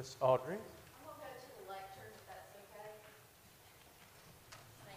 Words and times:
Miss 0.00 0.16
Audrey. 0.22 0.56
I'm 0.56 0.60
gonna 1.04 1.20
go 1.20 1.28
to 1.28 1.48
the 1.60 1.68
lectern, 1.68 2.08
if 2.16 2.24
that's 2.24 2.56
okay. 2.56 2.88
Thank 4.86 4.96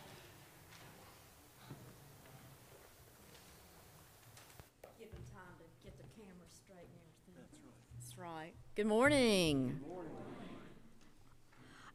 you. 4.88 4.98
Give 4.98 5.12
them 5.12 5.24
time 5.34 5.60
to 5.60 5.66
get 5.84 5.98
the 5.98 6.08
camera 6.16 6.48
straight 6.48 6.88
and 6.88 7.36
everything. 7.36 7.76
That's 8.00 8.18
right. 8.18 8.32
That's 8.32 8.48
right. 8.48 8.54
Good 8.78 8.88
morning. 8.88 9.82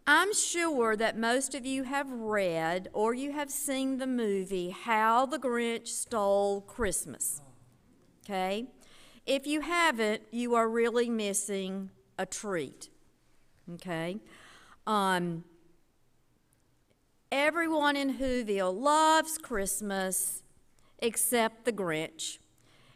I'm 0.06 0.34
sure 0.34 0.94
that 0.94 1.16
most 1.16 1.54
of 1.54 1.64
you 1.64 1.84
have 1.84 2.10
read 2.10 2.90
or 2.92 3.14
you 3.14 3.32
have 3.32 3.50
seen 3.50 3.96
the 3.96 4.06
movie 4.06 4.68
How 4.68 5.24
the 5.24 5.38
Grinch 5.38 5.88
Stole 5.88 6.60
Christmas. 6.60 7.40
Okay? 8.26 8.66
If 9.24 9.46
you 9.46 9.62
haven't, 9.62 10.24
you 10.30 10.54
are 10.54 10.68
really 10.68 11.08
missing 11.08 11.88
a 12.18 12.26
treat. 12.26 12.90
Okay? 13.74 14.18
Um, 14.86 15.44
everyone 17.30 17.96
in 17.96 18.18
Whoville 18.18 18.74
loves 18.74 19.38
Christmas 19.38 20.42
except 20.98 21.64
the 21.64 21.72
Grinch. 21.72 22.38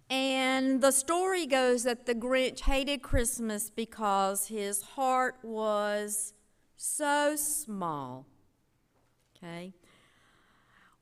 And 0.09 0.83
the 0.83 0.91
story 0.91 1.47
goes 1.47 1.85
that 1.85 2.07
the 2.07 2.15
Grinch 2.15 2.61
hated 2.61 3.03
Christmas 3.03 3.71
because 3.71 4.49
his 4.49 4.83
heart 4.83 5.37
was 5.43 6.35
so 6.77 7.37
small. 7.37 8.27
Okay? 9.37 9.73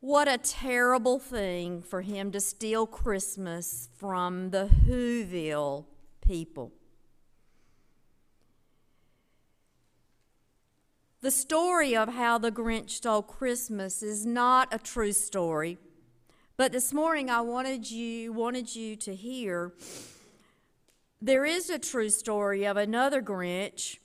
What 0.01 0.29
a 0.29 0.39
terrible 0.39 1.19
thing 1.19 1.83
for 1.83 2.03
him 2.03 2.31
to 2.33 2.41
steal 2.41 2.87
Christmas 2.87 3.89
from 3.97 4.51
the 4.51 4.69
Whoville 4.87 5.85
people. 6.21 6.73
The 11.23 11.31
story 11.31 11.95
of 11.95 12.15
how 12.15 12.39
the 12.39 12.51
Grinch 12.51 12.93
stole 12.93 13.21
Christmas 13.21 14.03
is 14.03 14.25
not 14.25 14.73
a 14.73 14.79
true 14.79 15.13
story, 15.13 15.77
but 16.57 16.73
this 16.73 16.95
morning 16.95 17.29
I 17.29 17.43
wanted 17.43 17.91
you 17.91 18.33
wanted 18.33 18.75
you 18.75 18.97
to 18.97 19.15
hear 19.15 19.75
there 21.21 21.45
is 21.45 21.69
a 21.69 21.79
true 21.79 22.09
story 22.09 22.65
of 22.65 22.79
another 22.79 23.21
Grinch 23.21 23.99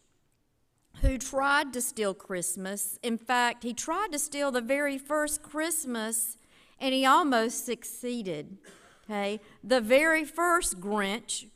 who 1.02 1.17
tried 1.17 1.71
to 1.71 1.81
steal 1.81 2.13
Christmas. 2.13 2.99
In 3.02 3.17
fact, 3.17 3.63
he 3.63 3.73
tried 3.73 4.11
to 4.11 4.19
steal 4.19 4.52
the 4.52 4.59
very 4.59 4.97
first 4.97 5.41
Christmas 5.41 6.38
and 6.81 6.93
he 6.93 7.05
almost 7.05 7.66
succeeded. 7.66 8.58
Okay? 9.05 9.39
The 9.63 9.80
very 9.80 10.25
first 10.25 10.81
Grinch 10.81 11.47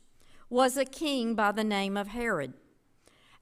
was 0.48 0.78
a 0.78 0.86
king 0.86 1.34
by 1.34 1.52
the 1.52 1.64
name 1.64 1.98
of 1.98 2.08
Herod. 2.08 2.54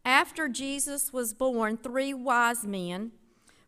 After 0.08 0.48
Jesus 0.48 1.12
was 1.12 1.34
born, 1.34 1.76
three 1.76 2.14
wise 2.14 2.66
men 2.66 3.12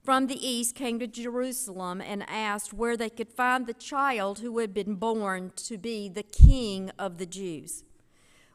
from 0.02 0.26
the 0.26 0.48
east 0.48 0.74
came 0.74 0.98
to 0.98 1.06
Jerusalem 1.06 2.00
and 2.00 2.24
asked 2.30 2.72
where 2.72 2.96
they 2.96 3.10
could 3.10 3.28
find 3.28 3.66
the 3.66 3.74
child 3.74 4.38
who 4.38 4.58
had 4.58 4.72
been 4.72 4.94
born 4.94 5.52
to 5.56 5.76
be 5.76 6.08
the 6.08 6.22
king 6.22 6.92
of 6.98 7.18
the 7.18 7.26
Jews. 7.26 7.84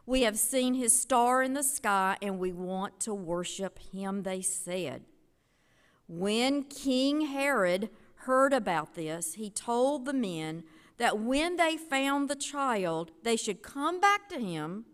We 0.07 0.23
have 0.23 0.39
seen 0.39 0.73
his 0.73 0.99
star 0.99 1.43
in 1.43 1.53
the 1.53 1.61
sky 1.61 2.17
and 2.23 2.39
we 2.39 2.51
want 2.51 2.99
to 3.01 3.13
worship 3.13 3.77
him, 3.77 4.23
they 4.23 4.41
said. 4.41 5.03
When 6.07 6.63
King 6.63 7.27
Herod 7.27 7.91
heard 8.21 8.51
about 8.51 8.95
this, 8.95 9.35
he 9.35 9.51
told 9.51 10.05
the 10.05 10.13
men 10.13 10.63
that 10.97 11.19
when 11.19 11.57
they 11.57 11.77
found 11.77 12.29
the 12.29 12.35
child, 12.35 13.11
they 13.21 13.35
should 13.35 13.61
come 13.61 14.01
back 14.01 14.27
to 14.29 14.39
him 14.39 14.85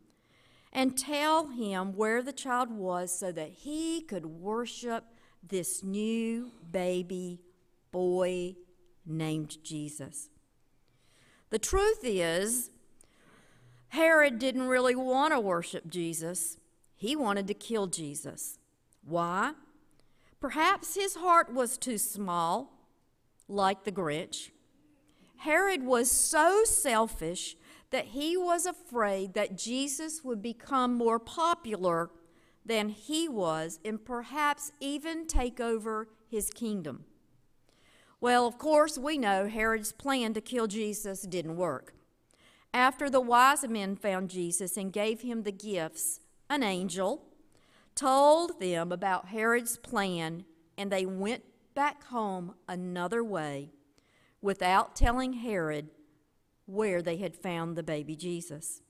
and 0.73 0.97
tell 0.97 1.47
him 1.47 1.93
where 1.93 2.21
the 2.21 2.31
child 2.31 2.71
was 2.71 3.17
so 3.17 3.31
that 3.31 3.49
he 3.49 4.01
could 4.01 4.25
worship 4.25 5.05
this 5.45 5.83
new 5.83 6.51
baby 6.71 7.41
boy 7.91 8.55
named 9.05 9.57
Jesus. 9.63 10.29
The 11.49 11.59
truth 11.59 11.99
is, 12.03 12.71
Herod 13.89 14.39
didn't 14.39 14.67
really 14.67 14.95
want 14.95 15.33
to 15.33 15.39
worship 15.39 15.89
Jesus. 15.89 16.57
He 16.95 17.15
wanted 17.15 17.47
to 17.47 17.53
kill 17.53 17.87
Jesus. 17.87 18.57
Why? 19.03 19.53
Perhaps 20.39 20.95
his 20.95 21.15
heart 21.15 21.53
was 21.53 21.77
too 21.77 21.97
small, 21.97 22.71
like 23.49 23.83
the 23.83 23.91
Grinch. 23.91 24.51
Herod 25.37 25.83
was 25.83 26.09
so 26.09 26.63
selfish 26.63 27.57
that 27.91 28.07
he 28.07 28.35
was 28.35 28.65
afraid 28.65 29.33
that 29.33 29.57
Jesus 29.57 30.23
would 30.23 30.41
become 30.41 30.95
more 30.95 31.19
popular 31.19 32.09
than 32.65 32.89
he 32.89 33.27
was 33.27 33.79
and 33.83 34.03
perhaps 34.03 34.71
even 34.79 35.27
take 35.27 35.59
over 35.59 36.07
his 36.29 36.49
kingdom. 36.49 37.05
Well, 38.19 38.47
of 38.47 38.57
course, 38.57 38.97
we 38.97 39.17
know 39.17 39.47
Herod's 39.47 39.91
plan 39.91 40.33
to 40.33 40.41
kill 40.41 40.67
Jesus 40.67 41.23
didn't 41.23 41.57
work. 41.57 41.93
After 42.73 43.09
the 43.09 43.19
wise 43.19 43.67
men 43.67 43.95
found 43.95 44.29
Jesus 44.29 44.77
and 44.77 44.93
gave 44.93 45.21
him 45.21 45.43
the 45.43 45.51
gifts, 45.51 46.21
an 46.49 46.63
angel 46.63 47.23
told 47.95 48.59
them 48.61 48.91
about 48.91 49.29
Herod's 49.29 49.77
plan, 49.77 50.45
and 50.77 50.91
they 50.91 51.05
went 51.05 51.43
back 51.73 52.05
home 52.05 52.53
another 52.67 53.23
way 53.23 53.71
without 54.41 54.95
telling 54.95 55.33
Herod 55.33 55.89
where 56.65 57.01
they 57.01 57.17
had 57.17 57.35
found 57.35 57.75
the 57.75 57.83
baby 57.83 58.15
Jesus. 58.15 58.81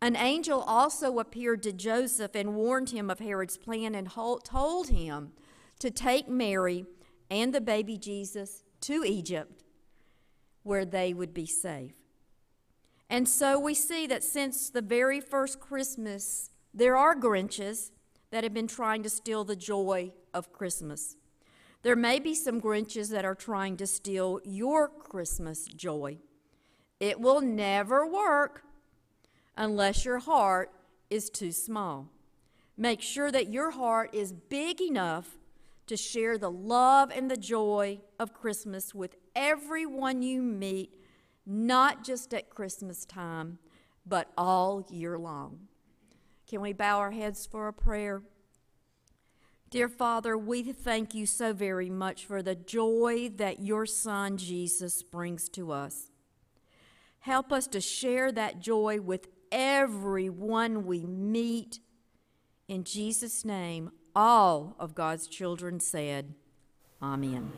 An 0.00 0.16
angel 0.16 0.60
also 0.60 1.18
appeared 1.18 1.62
to 1.64 1.72
Joseph 1.72 2.34
and 2.34 2.54
warned 2.54 2.90
him 2.90 3.10
of 3.10 3.18
Herod's 3.18 3.56
plan 3.56 3.94
and 3.94 4.10
told 4.10 4.88
him 4.88 5.32
to 5.80 5.90
take 5.90 6.28
Mary 6.28 6.86
and 7.30 7.52
the 7.52 7.60
baby 7.60 7.98
Jesus 7.98 8.62
to 8.82 9.04
Egypt 9.04 9.64
where 10.62 10.84
they 10.84 11.12
would 11.12 11.34
be 11.34 11.46
safe. 11.46 11.94
And 13.10 13.28
so 13.28 13.58
we 13.58 13.74
see 13.74 14.06
that 14.06 14.22
since 14.22 14.70
the 14.70 14.82
very 14.82 15.20
first 15.20 15.60
Christmas, 15.60 16.50
there 16.74 16.96
are 16.96 17.16
Grinches 17.16 17.90
that 18.30 18.44
have 18.44 18.52
been 18.52 18.66
trying 18.66 19.02
to 19.02 19.08
steal 19.08 19.44
the 19.44 19.56
joy 19.56 20.12
of 20.34 20.52
Christmas. 20.52 21.16
There 21.82 21.96
may 21.96 22.18
be 22.18 22.34
some 22.34 22.60
Grinches 22.60 23.10
that 23.10 23.24
are 23.24 23.34
trying 23.34 23.76
to 23.78 23.86
steal 23.86 24.40
your 24.44 24.88
Christmas 24.88 25.64
joy. 25.64 26.18
It 27.00 27.20
will 27.20 27.40
never 27.40 28.06
work 28.06 28.64
unless 29.56 30.04
your 30.04 30.18
heart 30.18 30.70
is 31.10 31.30
too 31.30 31.52
small. 31.52 32.08
Make 32.76 33.00
sure 33.00 33.30
that 33.32 33.52
your 33.52 33.72
heart 33.72 34.14
is 34.14 34.32
big 34.32 34.80
enough 34.80 35.38
to 35.86 35.96
share 35.96 36.38
the 36.38 36.50
love 36.50 37.10
and 37.10 37.30
the 37.30 37.36
joy 37.36 38.00
of 38.18 38.34
Christmas 38.34 38.94
with 38.94 39.16
everyone 39.34 40.22
you 40.22 40.42
meet, 40.42 40.94
not 41.46 42.04
just 42.04 42.34
at 42.34 42.50
Christmas 42.50 43.04
time, 43.04 43.58
but 44.06 44.30
all 44.36 44.86
year 44.90 45.18
long. 45.18 45.60
Can 46.46 46.60
we 46.60 46.72
bow 46.72 46.98
our 46.98 47.10
heads 47.10 47.46
for 47.46 47.68
a 47.68 47.72
prayer? 47.72 48.22
Dear 49.70 49.88
Father, 49.88 50.36
we 50.38 50.62
thank 50.72 51.14
you 51.14 51.26
so 51.26 51.52
very 51.52 51.90
much 51.90 52.24
for 52.24 52.42
the 52.42 52.54
joy 52.54 53.30
that 53.36 53.60
your 53.60 53.84
Son 53.84 54.38
Jesus 54.38 55.02
brings 55.02 55.48
to 55.50 55.72
us. 55.72 56.10
Help 57.20 57.52
us 57.52 57.66
to 57.68 57.80
share 57.80 58.32
that 58.32 58.60
joy 58.60 59.00
with 59.00 59.28
everyone 59.50 60.86
we 60.86 61.04
meet. 61.04 61.80
In 62.68 62.84
Jesus' 62.84 63.44
name, 63.44 63.90
all 64.14 64.76
of 64.78 64.94
God's 64.94 65.26
children 65.26 65.80
said, 65.80 66.34
Amen. 67.02 67.52